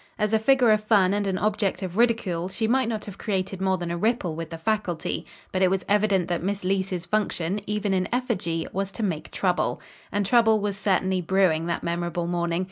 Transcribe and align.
As 0.17 0.33
a 0.33 0.39
figure 0.39 0.71
of 0.71 0.83
fun 0.83 1.13
and 1.13 1.27
an 1.27 1.37
object 1.37 1.83
of 1.83 1.95
ridicule, 1.95 2.49
she 2.49 2.67
might 2.67 2.87
not 2.87 3.05
have 3.05 3.19
created 3.19 3.61
more 3.61 3.77
than 3.77 3.91
a 3.91 3.97
ripple 3.99 4.35
with 4.35 4.49
the 4.49 4.57
faculty. 4.57 5.27
But 5.51 5.61
it 5.61 5.69
was 5.69 5.85
evident 5.87 6.27
that 6.27 6.41
Miss 6.41 6.63
Leece's 6.63 7.05
function, 7.05 7.61
even 7.67 7.93
in 7.93 8.07
effigy, 8.11 8.65
was 8.73 8.91
to 8.93 9.03
make 9.03 9.29
trouble. 9.29 9.79
And 10.11 10.25
trouble 10.25 10.59
was 10.59 10.75
certainly 10.75 11.21
brewing 11.21 11.67
that 11.67 11.83
memorable 11.83 12.25
morning. 12.25 12.59